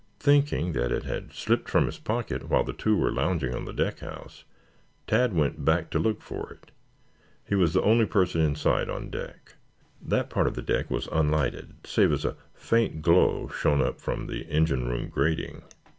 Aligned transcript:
Thinking 0.19 0.71
that 0.73 0.91
it 0.91 1.03
had 1.03 1.31
slipped 1.31 1.69
from 1.69 1.85
his 1.85 1.99
pocket 1.99 2.49
while 2.49 2.63
the 2.63 2.73
two 2.73 2.97
were 2.97 3.11
lounging 3.11 3.53
on 3.53 3.65
the 3.65 3.71
deck 3.71 3.99
house, 3.99 4.45
Tad 5.05 5.31
went 5.31 5.63
back 5.63 5.91
to 5.91 5.99
look 5.99 6.23
for 6.23 6.51
it. 6.53 6.71
He 7.47 7.53
was 7.53 7.75
the 7.75 7.83
only 7.83 8.07
person 8.07 8.41
in 8.41 8.55
sight 8.55 8.89
on 8.89 9.11
deck. 9.11 9.53
That 10.01 10.31
part 10.31 10.47
of 10.47 10.55
the 10.55 10.63
deck 10.63 10.89
was 10.89 11.05
unlighted, 11.11 11.75
save 11.85 12.11
as 12.11 12.25
a 12.25 12.35
faint 12.55 13.03
glow 13.03 13.47
shone 13.49 13.83
up 13.83 14.01
through 14.01 14.25
the 14.25 14.45
engine 14.49 14.87
room 14.87 15.07
grating. 15.07 15.61